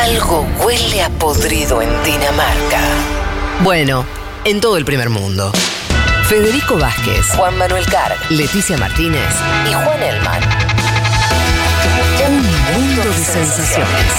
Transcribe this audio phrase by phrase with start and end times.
[0.00, 2.80] Algo huele a podrido en Dinamarca.
[3.62, 4.06] Bueno,
[4.44, 5.52] en todo el primer mundo.
[6.26, 9.28] Federico Vázquez, Juan Manuel Carg Leticia Martínez
[9.68, 10.42] y Juan Elman.
[12.26, 12.36] Un
[12.72, 14.14] mundo de sensaciones.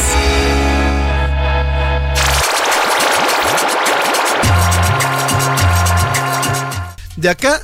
[7.16, 7.60] De acá,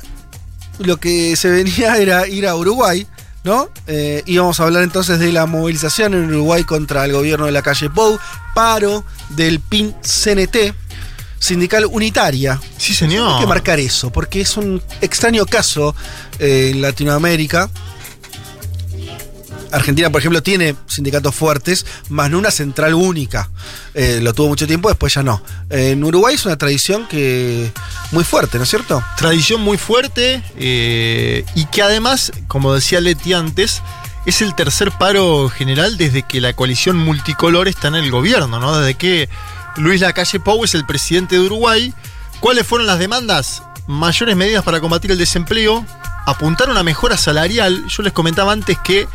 [0.80, 3.06] lo que se venía era ir a Uruguay,
[3.48, 3.70] ¿no?
[3.86, 7.62] Eh, íbamos a hablar entonces de la movilización en Uruguay contra el gobierno de la
[7.62, 8.18] calle Pou,
[8.54, 10.74] paro del PIN-CNT,
[11.38, 12.60] sindical unitaria.
[12.76, 13.40] Sí, Hay señor.
[13.40, 15.96] que marcar eso, porque es un extraño caso
[16.38, 17.70] eh, en Latinoamérica.
[19.72, 23.50] Argentina, por ejemplo, tiene sindicatos fuertes, más no una central única.
[23.94, 25.42] Eh, lo tuvo mucho tiempo, después ya no.
[25.70, 27.70] En Uruguay es una tradición que
[28.12, 29.02] muy fuerte, ¿no es cierto?
[29.16, 33.82] Tradición muy fuerte eh, y que además, como decía Leti antes,
[34.26, 38.78] es el tercer paro general desde que la coalición multicolor está en el gobierno, ¿no?
[38.78, 39.28] Desde que
[39.76, 41.94] Luis Lacalle Pou es el presidente de Uruguay.
[42.40, 43.62] ¿Cuáles fueron las demandas?
[43.86, 45.84] Mayores medidas para combatir el desempleo,
[46.26, 47.86] apuntar a una mejora salarial.
[47.88, 49.08] Yo les comentaba antes que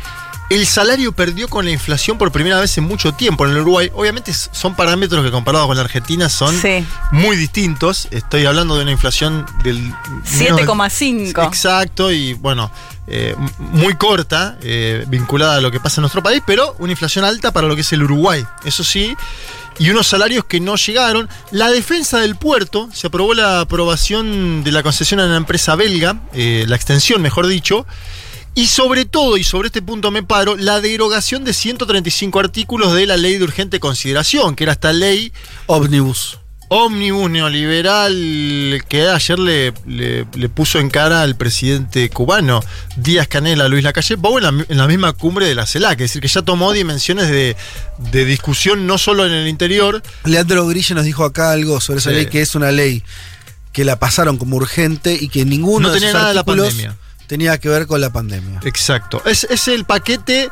[0.50, 3.90] el salario perdió con la inflación por primera vez en mucho tiempo en el Uruguay.
[3.94, 6.84] Obviamente son parámetros que comparados con la Argentina son Sí.
[7.12, 8.08] muy distintos.
[8.10, 9.78] Estoy hablando de una inflación del...
[9.80, 9.96] menos
[10.30, 11.46] del- 7,5.
[11.46, 12.70] Exacto, y bueno,
[13.06, 17.24] eh, muy corta, eh, vinculada a lo que pasa en nuestro país, pero una inflación
[17.24, 19.16] alta para lo que es el Uruguay, eso sí,
[19.78, 21.28] y unos salarios que no llegaron.
[21.50, 26.20] La defensa del puerto, se aprobó la aprobación de la concesión a una empresa belga,
[26.32, 27.86] eh, la extensión, mejor dicho.
[28.56, 33.06] Y sobre todo, y sobre este punto me paro, la derogación de 135 artículos de
[33.06, 35.32] la ley de urgente consideración, que era esta ley
[35.66, 36.38] Omnibus.
[36.68, 42.60] ómnibus neoliberal que ayer le, le- le puso en cara al presidente cubano
[42.96, 46.00] Díaz Canel a Luis Lacalle Pou en la, en la misma cumbre de la CELAC,
[46.00, 47.56] es decir, que ya tomó dimensiones de,
[48.12, 52.10] de discusión no solo en el interior, Leandro Grille nos dijo acá algo sobre esa
[52.10, 52.16] Sí.
[52.16, 53.02] ley, que es una ley
[53.72, 56.96] que la pasaron como urgente y que ninguno No de tenía nada de la pandemia.
[57.26, 58.60] Tenía que ver con la pandemia.
[58.64, 59.22] Exacto.
[59.24, 60.50] Es, es el paquete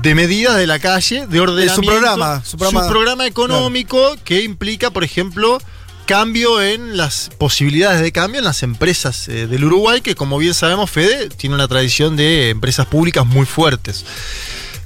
[0.00, 1.82] de medidas de la calle, de ordenamiento.
[1.82, 5.58] programa, su programa- económico que implica, por ejemplo,
[6.06, 10.54] cambio en las posibilidades de cambio en las empresas eh, del Uruguay, que como bien
[10.54, 14.04] sabemos, Fede tiene una tradición de empresas públicas muy fuertes.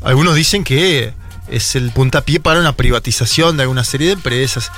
[0.03, 1.15] Algunos dicen que
[1.49, 4.71] es el puntapié para una privatización de alguna serie de empresas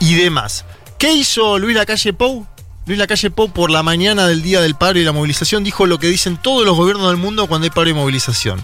[0.00, 0.64] y demás.
[0.98, 2.46] ¿Qué hizo Luis Lacalle Pou?
[2.86, 5.98] Luis Lacalle Pou por la mañana del día del paro y la movilización dijo lo
[5.98, 8.60] que dicen todos los gobiernos del mundo cuando hay paro y movilización.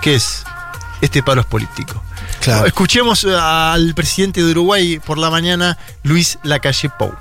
[0.00, 0.44] ¿Qué es?
[1.00, 2.00] Este paro es político.
[2.40, 2.66] Claro.
[2.66, 7.12] Escuchemos eh, al presidente de Uruguay por la mañana, Luis Lacalle Pou.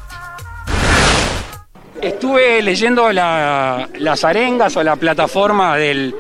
[2.00, 6.14] Estuve leyendo la- las arengas o la plataforma del,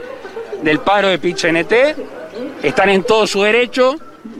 [0.63, 1.73] del paro de PIT-CNT.
[2.63, 3.95] Están en todo su derecho.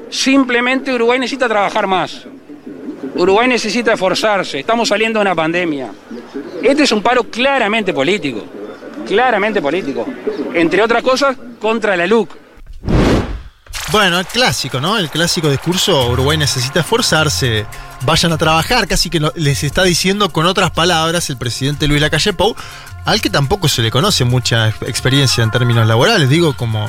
[0.09, 2.25] Simplemente Uruguay necesita trabajar más.
[3.15, 4.59] Uruguay necesita esforzarse.
[4.59, 5.91] Estamos saliendo de una pandemia.
[6.61, 8.45] Este es un paro claramente político.
[9.07, 10.05] Claramente político.
[10.53, 12.29] Entre otras cosas, contra la LUC.
[13.91, 14.97] Bueno, el clásico, ¿no?
[14.97, 17.65] El clásico discurso, Uruguay necesita esforzarse,
[18.05, 22.31] vayan a trabajar, casi que les está diciendo con otras palabras el presidente Luis Lacalle
[22.31, 22.55] Pou,
[23.03, 26.87] al que tampoco se le conoce mucha ex- experiencia en términos laborales, digo como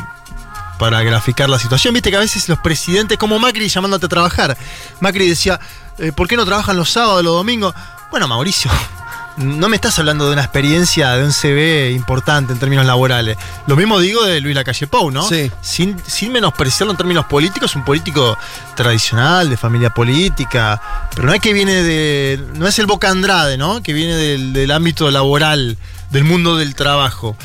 [0.78, 1.92] para graficar la situación.
[1.92, 4.56] Viste que a veces los presidentes, como Macri llamándote a trabajar,
[5.00, 5.58] Macri decía,
[5.98, 7.75] eh, ¿por qué no trabajan los sábados, los domingos?
[8.10, 8.70] Bueno, Mauricio,
[9.36, 13.36] no me estás hablando de una experiencia, de un CV importante en términos laborales.
[13.66, 15.26] Lo mismo digo de Luis Lacalle Pou, ¿no?
[15.28, 15.50] Sí.
[15.60, 18.36] Sin, sin menospreciarlo en términos políticos, un político
[18.75, 20.81] tradicional, de familia política,
[21.14, 22.44] pero no es que viene de.
[22.54, 23.82] no es el Boca Andrade, ¿no?
[23.82, 25.76] Que viene del, del ámbito laboral,
[26.10, 27.36] del mundo del trabajo.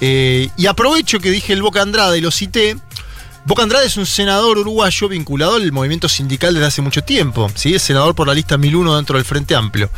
[0.00, 2.76] Eh, y aprovecho que dije el Boca Andrade y lo cité.
[3.44, 7.74] Boca Andrade es un senador uruguayo vinculado al movimiento sindical desde hace mucho tiempo, ¿sí?
[7.74, 9.90] Es senador por la lista 1001 dentro del Frente Amplio.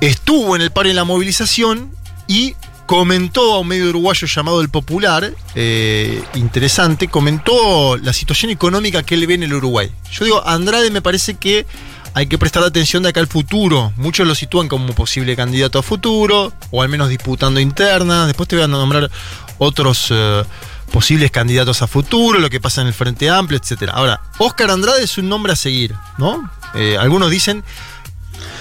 [0.00, 1.90] Estuvo en el paro en la movilización
[2.28, 2.54] y
[2.86, 9.14] comentó a un medio uruguayo llamado El Popular, eh, interesante, comentó la situación económica que
[9.14, 9.90] él ve en el Uruguay.
[10.12, 11.66] Yo digo, Andrade me parece que
[12.12, 13.92] hay que prestar atención de acá al futuro.
[13.96, 18.28] Muchos lo sitúan como posible candidato a futuro, o al menos disputando internas.
[18.28, 19.10] Después te voy a nombrar
[19.58, 20.44] otros eh,
[20.94, 23.90] posibles candidatos a futuro, lo que pasa en el Frente Amplio, etc.
[23.92, 26.48] Ahora, Oscar Andrade es un nombre a seguir, ¿no?
[26.76, 27.64] Eh, algunos dicen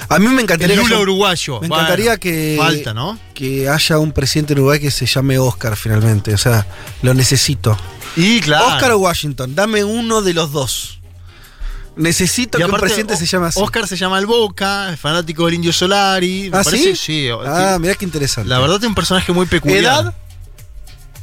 [0.10, 1.54] A mí me el encantaría, que Lula haya, uruguayo.
[1.62, 3.20] me Bueno, encantaría que, Falta, ¿no?
[3.36, 6.34] que haya un presidente en Uruguay que se llame Oscar finalmente.
[6.34, 6.66] O sea,
[7.04, 7.78] lo necesito.
[8.16, 8.66] Y claro.
[8.68, 11.00] Oscar o Washington, dame uno de los dos.
[11.96, 13.60] Necesito Y que un presidente O- se llame así.
[13.62, 16.50] Oscar se llama el Boca, es fanático del Indio Solari.
[16.52, 17.28] me ¿Ah, parece- sí?
[17.28, 17.30] Sí.
[17.46, 18.50] Ah, mirá qué interesante.
[18.50, 19.80] la verdad es un personaje muy peculiar.
[19.84, 20.16] ¿Edad?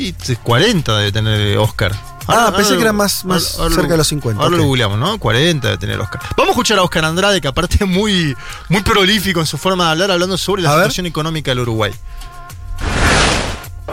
[0.00, 1.92] Y 40 debe tener Oscar.
[2.26, 5.18] Ah, pensé que era más- más cerca de los 50, Ahora lo googleamos, ¿no?
[5.18, 6.20] 40 debe tener Oscar.
[6.36, 8.34] Vamos a escuchar a Oscar Andrade, que aparte es muy,
[8.68, 10.84] muy prolífico en su forma de hablar, hablando sobre la A ver.
[10.84, 11.92] situación económica del Uruguay.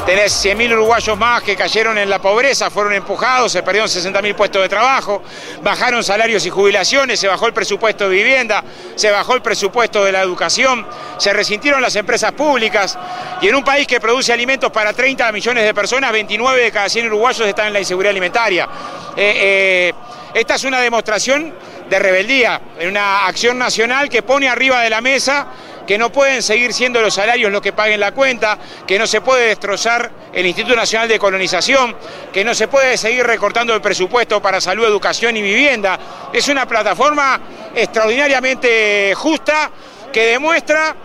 [0.06, 4.62] Tenés 100.000 uruguayos más que cayeron en la pobreza, fueron empujados, se perdieron 60.000 puestos
[4.62, 5.22] de trabajo,
[5.62, 8.64] bajaron salarios y jubilaciones, se bajó el presupuesto de vivienda,
[8.96, 10.86] se bajó el presupuesto de la educación,
[11.18, 12.98] se resintieron las empresas públicas
[13.42, 16.88] y en un país que produce alimentos para 30 millones de personas, 29 de cada
[16.88, 18.68] 100 uruguayos están en la inseguridad alimentaria.
[19.16, 19.94] Eh, eh,
[20.34, 21.54] esta es una demostración
[21.90, 25.48] de rebeldía, una acción nacional que pone arriba de la mesa
[25.88, 29.22] que no pueden seguir siendo los salarios los que paguen la cuenta, que no se
[29.22, 31.96] puede destrozar el Instituto Nacional de Colonización,
[32.32, 35.98] que no se puede seguir recortando el presupuesto para salud, educación y vivienda.
[36.34, 37.40] Es una plataforma
[37.74, 39.72] extraordinariamente justa
[40.12, 40.96] que demuestra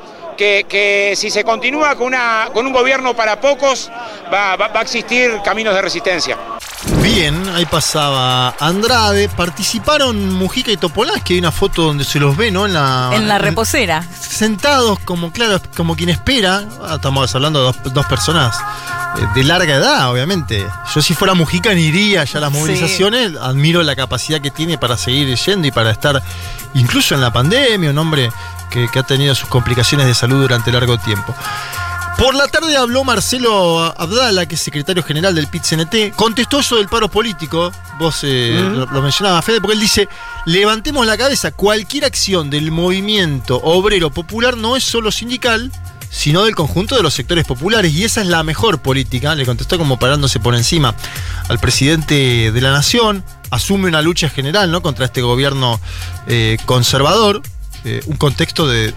[0.43, 3.89] que, que si se continúa con, una, con un gobierno para pocos,
[4.33, 6.37] va, va- va a existir caminos de resistencia.
[7.01, 9.29] Bien, ahí pasaba Andrade.
[9.29, 12.67] Participaron Mujica y Topolás, que hay una foto donde se los ve, ¿no?
[12.67, 14.03] En la, En la reposera.
[14.03, 16.65] Sentados como, claro, como quien espera.
[16.83, 18.57] Ah, Estamos hablando de dos, dos personas
[19.19, 20.67] eh, de larga edad, obviamente.
[20.93, 22.59] Yo si fuera Mujica ni iría ya a las Sí.
[22.59, 23.33] movilizaciones.
[23.41, 26.21] Admiro la capacidad que tiene para seguir yendo y para estar
[26.75, 28.31] incluso en la pandemia, un hombre
[28.73, 31.35] que, que ha tenido sus complicaciones de salud durante largo tiempo.
[32.19, 36.15] Por la tarde habló Marcelo Abdala, que es secretario general del PIT-CNT.
[36.15, 37.73] Contestó eso del paro político.
[37.99, 40.09] Vos eh, lo, lo mencionabas, Fede, porque él dice:
[40.45, 41.51] levantemos la cabeza.
[41.53, 45.73] Cualquier acción del movimiento obrero popular no es solo sindical,
[46.11, 47.93] sino del conjunto de los sectores populares.
[47.93, 49.35] Y esa es la mejor política.
[49.35, 50.95] Le contestó como parándose por encima
[51.49, 53.25] al presidente de la nación.
[53.51, 54.83] Asume una lucha general ¿no?
[54.83, 55.81] contra este gobierno
[56.27, 57.43] eh, conservador.
[57.85, 58.95] Eh, un contexto de,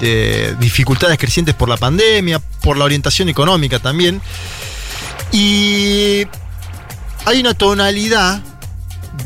[0.00, 4.20] de dificultades crecientes por la pandemia, por la orientación económica también.
[5.32, 6.26] Y
[7.24, 8.42] hay una tonalidad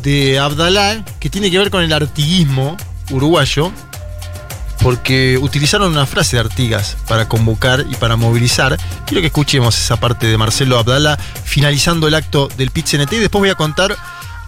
[0.03, 2.77] de Abdalá que tiene que ver con el artiguismo
[3.11, 3.73] uruguayo,
[4.83, 8.79] porque utilizaron una frase de Artigas para convocar y para movilizar.
[9.07, 13.41] Quiero que escuchemos esa parte de Marcelo Abdala finalizando el acto del PIT-CNT y después
[13.41, 13.97] voy a contar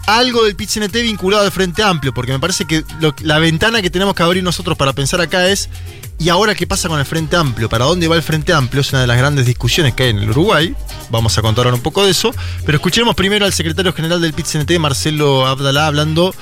[0.05, 2.83] algo del PIT-CNT vinculado al Frente Amplio, porque me parece que
[3.21, 5.69] la ventana que tenemos que abrir nosotros para pensar acá es,
[6.19, 7.69] ¿y ahora qué pasa con el Frente Amplio?
[7.69, 8.81] ¿Para dónde va el Frente Amplio?
[8.81, 10.75] Es una de las grandes discusiones que hay en el Uruguay.
[11.09, 12.33] Vamos a contar ahora un poco de eso.
[12.65, 16.33] Pero escuchemos primero al secretario general del PIT-CNT, Marcelo Abdalá, hablando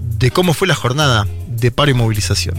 [0.00, 2.56] de cómo fue la jornada de paro y movilización.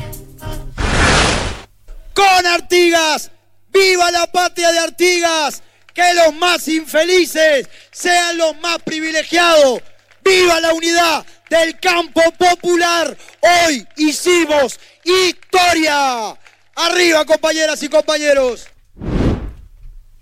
[2.13, 3.31] con Artigas.
[3.71, 5.63] ¡Viva la patria de Artigas!
[5.94, 9.81] Que los más infelices sean los más privilegiados.
[10.29, 13.17] ¡Viva la unidad del campo popular!
[13.41, 16.37] Hoy hicimos historia.
[16.75, 18.67] Arriba, compañeras y compañeros.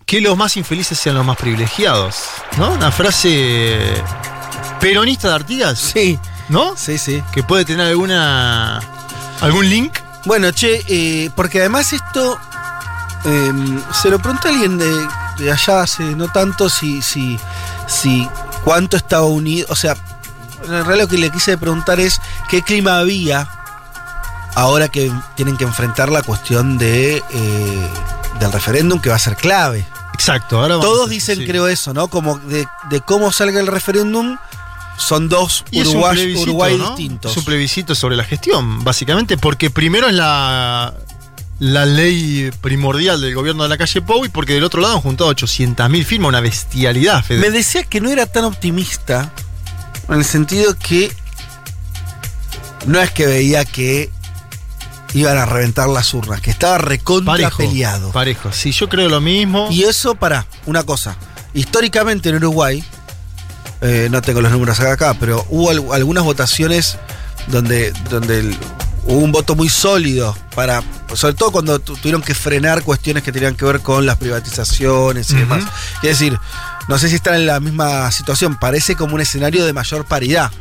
[0.06, 2.16] Que los más infelices sean los más privilegiados.
[2.58, 2.72] ¿No?
[2.72, 3.78] Una frase
[4.80, 5.78] peronista de Artigas.
[5.78, 6.18] Sí,
[6.48, 6.78] ¿No?
[6.78, 7.22] sí, sí.
[7.34, 8.80] Que puede tener alguna.
[9.42, 9.92] algún link.
[10.24, 12.40] Bueno, che, eh, porque además esto
[13.26, 13.52] eh,
[13.94, 15.08] se lo pregunté a alguien de,
[15.38, 17.38] de allá hace no tanto si, si,
[17.88, 18.28] si
[18.68, 19.66] cuánto estaba unido.
[19.70, 19.96] O sea,
[20.66, 22.20] en realidad lo que le quise preguntar es
[22.50, 23.48] qué clima había
[24.56, 27.88] ahora que tienen que enfrentar la cuestión de eh,
[28.42, 29.88] del referéndum que va a ser clave.
[30.14, 30.58] Exacto.
[30.60, 31.46] Ahora vamos Todos a- dicen, sí.
[31.48, 32.10] creo eso, ¿no?
[32.10, 34.36] Como de, de cómo salga el referéndum,
[34.98, 36.90] son dos Uruguay, Uruguay ¿no?
[36.90, 37.32] distintos.
[37.32, 40.94] Es un plebiscito sobre la gestión, básicamente, porque primero es la,
[41.60, 45.02] la ley primordial del gobierno de la calle Pou y porque del otro lado han
[45.02, 47.40] juntado 800.000 firmas, una bestialidad, Fede.
[47.40, 49.32] Me decía que no era tan optimista
[50.08, 51.12] en el sentido que
[52.86, 54.12] no es que veía que
[55.14, 58.12] iban a reventar las urnas, que estaba recontra parejo, peleado.
[58.12, 58.52] parejo.
[58.52, 59.68] Sí, yo creo lo mismo.
[59.72, 61.18] Y eso, para, una cosa.
[61.54, 62.84] Históricamente en Uruguay,
[63.82, 66.98] eh, no tengo los números acá, acá, pero hubo al- algunas votaciones
[67.48, 68.58] donde, donde el-
[69.08, 70.84] hubo un voto muy sólido para,
[71.16, 75.30] sobre todo cuando tu- tuvieron que frenar cuestiones que tenían que ver con las privatizaciones
[75.32, 75.64] y demás.
[76.04, 76.38] Es decir,
[76.88, 80.52] no sé si están en la misma situación, parece como un escenario de mayor paridad.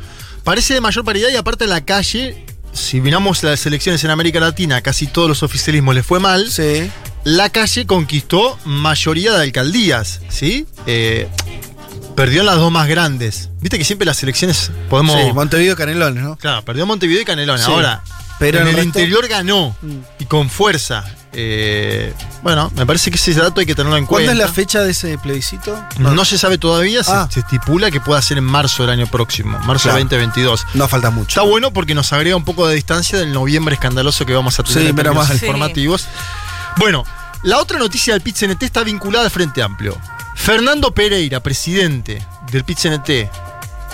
[0.44, 4.38] Parece de mayor paridad y aparte en la calle, si miramos las elecciones en América
[4.40, 6.50] Latina, casi todos los oficialismos les fue mal.
[6.50, 6.90] Sí.
[7.24, 10.66] La calle conquistó mayoría de alcaldías, ¿sí?
[10.86, 11.26] Eh,
[12.14, 13.50] perdió en las dos más grandes.
[13.60, 15.20] Viste que siempre las elecciones podemos...
[15.20, 16.36] Sí, Montevideo y Canelones, ¿no?
[16.36, 17.64] Claro, perdió Montevideo y Canelones.
[17.64, 18.02] Sí, Ahora,
[18.38, 19.96] pero en el el, resto- interior ganó Mm.
[20.20, 21.04] y con fuerza.
[21.38, 24.42] Eh, bueno, me parece que ese dato hay que tenerlo en ¿Cuándo cuenta.
[24.44, 25.78] es la fecha de ese plebiscito?
[25.98, 27.28] No, se sabe todavía, se- Ah.
[27.30, 29.96] se, estipula que pueda ser en marzo del año próximo, marzo Claro.
[29.98, 30.64] de 2022.
[30.74, 31.28] No falta mucho.
[31.28, 34.62] Está bueno porque nos agrega un poco de distancia del noviembre escandaloso que vamos a
[34.62, 35.26] tener Sí, en.
[35.38, 35.44] Sí.
[35.44, 36.06] informativos.
[36.78, 37.04] Bueno,
[37.42, 39.96] la otra noticia del PIT-CNT está vinculada al Frente Amplio.
[40.34, 43.30] Fernando Pereira, presidente del PIT-CNT,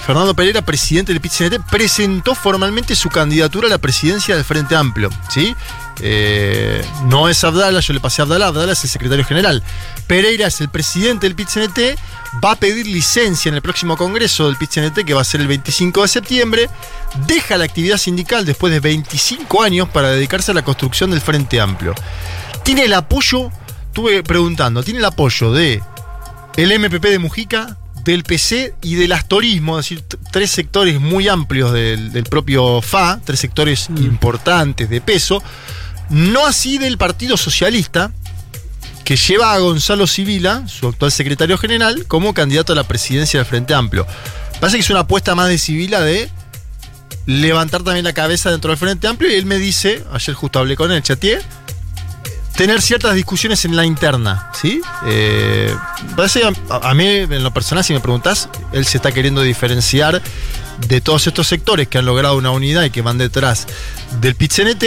[0.04, 5.11] Fernando Pereira, presidente del PIT-CNT, presentó formalmente su candidatura a la presidencia del Frente Amplio.
[5.30, 5.54] ¿sí?
[6.00, 9.62] Eh, no es Abdala, yo le pasé a Abdala, Abdala es el secretario general.
[10.09, 11.97] Pereira es el presidente del PIT-CNT,
[12.44, 15.47] va a pedir licencia en el próximo congreso del PIT-CNT, que va a ser el
[15.47, 16.71] 25 de septiembre,
[17.28, 21.61] deja la actividad sindical después de 25 años para dedicarse a la construcción del Frente
[21.61, 21.94] Amplio.
[22.64, 23.52] Tiene el apoyo,
[23.87, 25.80] estuve preguntando, tiene el apoyo de
[26.56, 31.73] el MPP de Mujica, del PC y del astorismo, es decir, tres sectores muy amplios
[31.73, 35.42] del, del propio FA, tres sectores importantes de peso,
[36.11, 38.12] no así del Partido Socialista,
[39.04, 43.47] que lleva a Gonzalo Sibila, su actual secretario general, como candidato a la presidencia del
[43.47, 44.06] Frente Amplio.
[44.61, 46.30] Parece que es una apuesta más de Sibila de
[47.26, 50.76] levantar también la cabeza dentro del Frente Amplio y él me dice, ayer justo hablé
[50.76, 51.40] con él, chateé,
[52.56, 54.80] tener ciertas discusiones en la interna, ¿sí?
[55.06, 55.75] Eh,
[56.16, 60.23] parece, a, mí, en lo personal, si me preguntás, él se está queriendo diferenciar
[60.87, 63.66] de todos estos sectores que han logrado una unidad y que van detrás
[64.21, 64.85] del PIT-CNT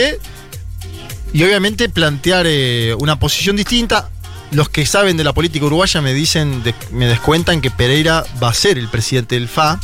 [1.33, 4.09] y obviamente plantear eh, una posición distinta.
[4.51, 8.53] Los que saben de la política uruguaya me dicen, me descuentan que Pereira va a
[8.53, 9.79] ser el presidente del FA.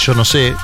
[0.00, 0.54] Yo no sé.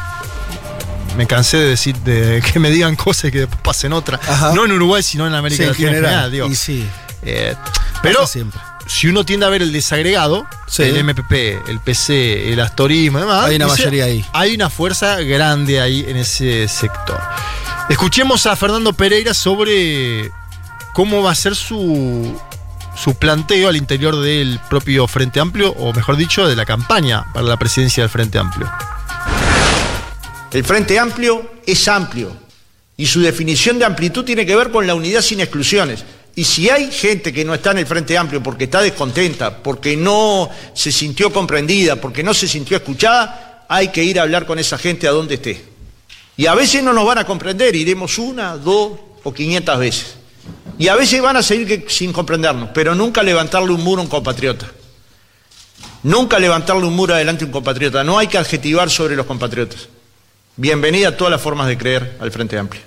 [1.17, 4.21] Me cansé de decir de que me digan cosas y que después pasen otras.
[4.29, 4.53] Ajá.
[4.55, 6.11] No en Uruguay, sino en América Sí, Latina en general.
[6.11, 6.47] general, digo.
[6.49, 6.89] Y sí,
[7.23, 7.55] Eh,
[8.03, 8.59] pero siempre.
[8.87, 10.85] si uno tiende a ver el desagregado, Sí.
[10.85, 14.25] el MPP, el PC, el astorismo demás, Hay una dice, mayoría ahí.
[14.33, 17.21] Hay una fuerza grande ahí en ese sector.
[17.89, 20.31] Escuchemos a Fernando Pereira sobre
[20.95, 22.41] cómo va a ser su,
[22.97, 27.45] su planteo al interior del propio Frente Amplio, o mejor dicho, de la campaña para
[27.47, 28.71] la presidencia del Frente Amplio.
[30.53, 32.37] El Frente Amplio es amplio
[32.97, 36.05] y su definición de amplitud tiene que ver con la unidad sin exclusiones.
[36.35, 39.97] Y si hay gente que no está en el Frente Amplio porque está descontenta, porque
[39.97, 44.59] no se sintió comprendida, porque no se sintió escuchada, hay que ir a hablar con
[44.59, 45.65] esa gente a donde esté.
[46.37, 50.15] Y a veces no nos van a comprender, iremos una, dos o quinientas veces.
[50.79, 54.11] Y a veces van a seguir sin comprendernos, pero nunca levantarle un muro a un
[54.11, 54.67] compatriota.
[56.03, 58.03] Nunca levantarle un muro adelante a un compatriota.
[58.03, 59.89] No hay que adjetivar sobre los compatriotas.
[60.61, 62.83] Bienvenida a todas las formas de creer al Frente Amplio.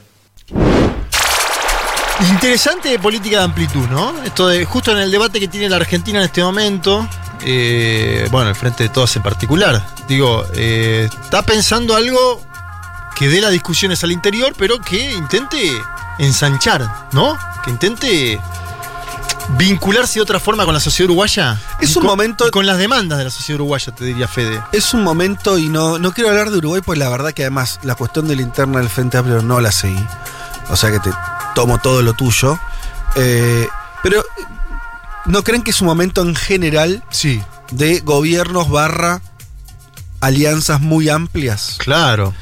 [2.29, 4.21] Interesante política de amplitud, ¿no?
[4.21, 7.09] Esto de justo en el debate que tiene la Argentina en este momento,
[7.43, 12.43] eh, bueno, el frente de todos en particular, digo, eh, está pensando algo
[13.15, 15.57] que dé las discusiones al interior, pero que intente
[16.19, 17.35] ensanchar, ¿no?
[17.65, 18.39] Que intente
[19.57, 21.59] vincularse de otra forma con la sociedad uruguaya.
[21.79, 24.61] Es un con- momento- y con las demandas de la sociedad uruguaya, te diría Fede.
[24.71, 27.79] Es un momento, y no, no quiero hablar de Uruguay, pues la verdad que además
[27.83, 30.03] la cuestión de la interna del Frente Amplio no la seguí.
[30.69, 31.11] O sea que te
[31.55, 32.57] tomo todo lo tuyo.
[33.15, 33.67] Eh,
[34.01, 34.23] pero,
[35.25, 39.21] ¿no creen que es un momento en general Sí, de gobiernos barra
[40.21, 41.75] alianzas muy amplias?
[41.77, 42.33] claro.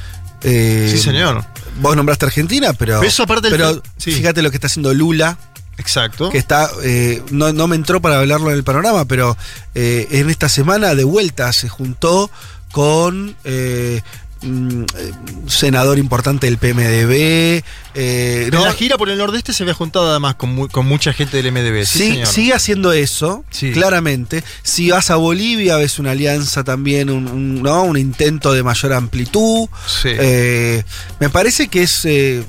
[0.44, 1.44] Eh, Sí, señor.
[1.80, 2.98] Vos nombraste Argentina, pero.
[2.98, 4.10] Pero eso aparte del pero sí.
[4.12, 5.38] fíjate lo que está haciendo Lula,
[5.82, 6.30] Exacto.
[6.30, 6.70] que está.
[6.82, 9.36] eh, no, no me entró para hablarlo en el panorama, pero
[9.74, 12.30] eh, en esta semana de vuelta se juntó
[12.72, 13.36] con.
[13.44, 14.00] eh,
[14.42, 15.12] mm, eh,
[15.42, 17.62] un senador importante del PMDB.
[17.94, 18.64] eh, En ¿no?
[18.64, 21.52] la gira por el nordeste se había juntado además con, mu- con mucha gente del
[21.52, 21.84] MDB.
[21.84, 22.26] Sí, Sí, señor.
[22.26, 23.70] sigue haciendo eso, Sí.
[23.72, 24.42] claramente.
[24.62, 27.82] Si vas a Bolivia, ves una alianza también, un, un- ¿no?
[27.84, 29.68] un intento de mayor amplitud.
[29.86, 30.08] Sí.
[30.10, 30.82] Eh,
[31.20, 32.04] me parece que es.
[32.04, 32.44] eh,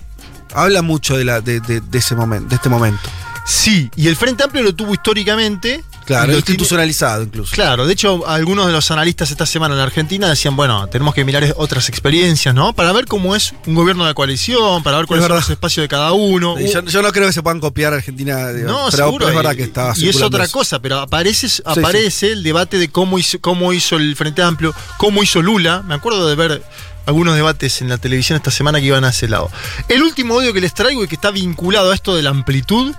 [0.56, 3.10] habla mucho de, la, de, de- de ese momento, de este momento.
[3.46, 5.84] Sí, y el Frente Amplio lo tuvo históricamente.
[6.06, 7.54] Claro, institucionalizado incluso.
[7.56, 11.14] claro, de hecho, algunos de los analistas esta semana en la Argentina decían, bueno, tenemos
[11.14, 12.74] que mirar otras experiencias, ¿no?
[12.74, 15.84] Para ver cómo es un gobierno de coalición, para ver cuáles Es son los espacios
[15.86, 16.60] de cada uno.
[16.60, 19.30] Y Yo, yo no creo que se puedan copiar a Argentina, digo, No, pero seguro.
[19.30, 20.52] es verdad que estaba Y es otra eso.
[20.58, 25.24] cosa, pero aparece, aparece el debate de cómo hizo, cómo hizo el Frente Amplio, cómo
[25.24, 25.84] hizo Lula.
[25.88, 26.64] Me acuerdo de ver
[27.06, 29.50] algunos debates en la televisión esta semana que iban a ese lado.
[29.90, 32.94] El último audio que les traigo y que está vinculado a esto de la amplitud,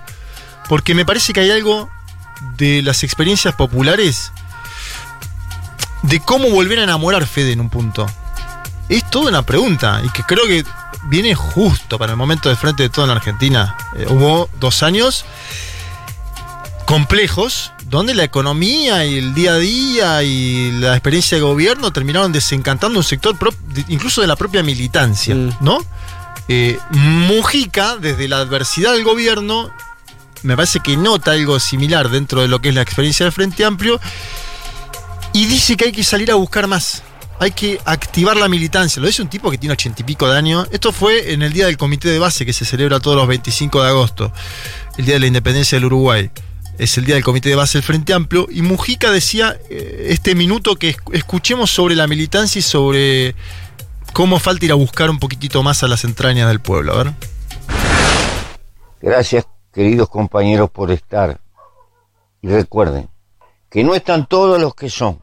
[0.69, 1.91] porque me parece que hay algo
[2.57, 4.33] de las experiencias populares
[6.03, 8.07] de cómo volver a enamorar Fede en un punto.
[8.89, 10.65] Es toda una pregunta y que creo que
[11.05, 13.77] viene justo para el momento de frente de todo en la Argentina.
[13.97, 15.25] Eh, hubo dos años
[16.85, 22.33] complejos donde la economía y el día a día y la experiencia de gobierno terminaron
[22.33, 23.37] desencantando un sector
[23.89, 25.51] incluso de la propia militancia, Mm.
[25.61, 25.79] ¿no?
[26.49, 29.71] Eh, Mujica, desde la adversidad del gobierno,
[30.45, 33.65] me parece que nota algo similar dentro de lo que es la experiencia del Frente
[33.65, 34.01] Amplio
[35.33, 37.03] y dice que hay que salir a buscar más.
[37.41, 39.01] Hay que activar la militancia.
[39.01, 40.69] Lo dice un tipo que tiene ochenta y pico de años.
[40.71, 43.83] Esto fue en el día del comité de base que se celebra todos los 25
[43.83, 44.33] de agosto,
[44.97, 46.31] el día de la independencia del Uruguay.
[46.79, 50.35] es el día del comité de base del Frente Amplio, y Mujica decía eh, este
[50.37, 53.35] minuto que esc- escuchemos sobre la militancia y sobre
[54.13, 56.93] cómo falta ir a buscar un poquitito más a las entrañas del pueblo.
[56.95, 57.13] A ver.
[59.03, 61.41] Gracias, queridos compañeros, por estar.
[62.41, 63.09] Y recuerden
[63.69, 65.19] que no están todos los que son,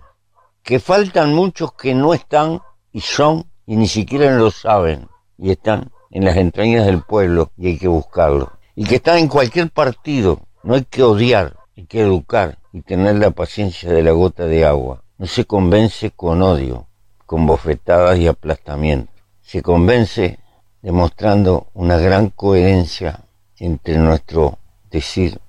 [0.61, 5.91] que faltan muchos que no están y son y ni siquiera lo saben y están
[6.09, 8.51] en las entrañas del pueblo y hay que buscarlo.
[8.75, 13.15] Y que están en cualquier partido, no hay que odiar, hay que educar y tener
[13.15, 15.03] la paciencia de la gota de agua.
[15.17, 16.87] No se convence con odio,
[17.25, 19.13] con bofetadas y aplastamiento.
[19.41, 20.39] Se convence
[20.81, 23.20] demostrando una gran coherencia
[23.61, 24.57] entre nuestro
[24.89, 25.39] decir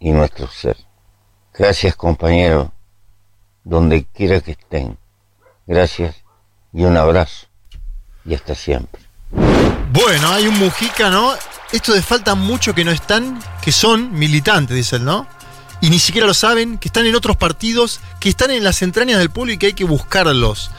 [0.00, 0.76] y nuestro ser.
[1.56, 2.68] Gracias compañeros,
[3.62, 4.98] donde quiera que estén.
[5.64, 6.16] Gracias
[6.72, 7.46] y un abrazo.
[8.24, 9.00] Y hasta siempre.
[9.92, 11.32] Bueno, hay un Mujica, ¿no?
[11.70, 15.28] Esto de falta mucho que no están, que son militantes, dice él, ¿no?
[15.80, 19.18] Y ni siquiera lo saben, que están en otros partidos, que están en las entrañas
[19.18, 20.72] del pueblo y que hay que buscarlos.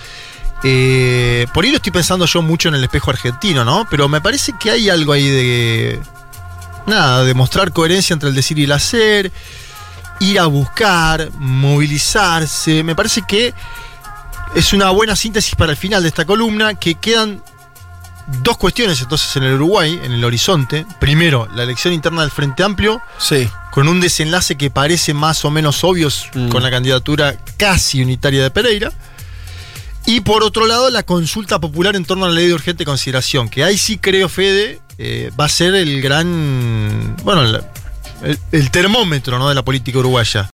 [0.64, 3.88] Eh, por ahí lo estoy pensando yo mucho en el espejo argentino, ¿no?
[3.90, 6.02] Pero me parece que hay algo ahí de.
[6.88, 9.32] Nada, de mostrar coherencia entre el decir y el hacer,
[10.20, 12.84] ir a buscar, movilizarse.
[12.84, 13.54] Me parece que
[14.56, 17.42] es una buena síntesis para el final de esta columna, que quedan
[18.42, 20.86] dos cuestiones entonces en el Uruguay, en el horizonte.
[21.00, 23.48] Primero, la elección interna del Frente Amplio, Sí.
[23.72, 26.50] con un desenlace que parece más o menos obvio Mm.
[26.50, 28.92] con la candidatura casi unitaria de Pereira.
[30.08, 33.50] Y por otro lado, la consulta popular en torno a la ley de urgente consideración,
[33.50, 37.16] que ahí sí creo, Fede, eh, va a ser el gran.
[37.24, 39.50] Bueno, el, el termómetro ¿no?
[39.50, 40.44] de la política uruguaya.